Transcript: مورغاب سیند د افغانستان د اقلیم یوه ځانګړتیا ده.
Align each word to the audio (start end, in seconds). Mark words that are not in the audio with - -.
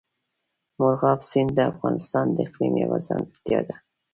مورغاب 0.77 1.19
سیند 1.29 1.51
د 1.55 1.59
افغانستان 1.71 2.25
د 2.31 2.37
اقلیم 2.45 2.73
یوه 2.83 2.97
ځانګړتیا 3.07 3.59
ده. 3.67 3.75